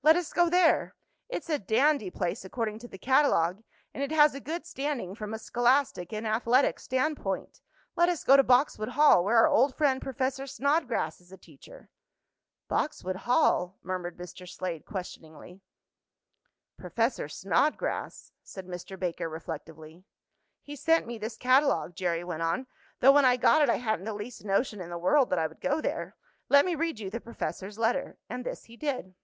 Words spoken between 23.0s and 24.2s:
"though when I got it I hadn't the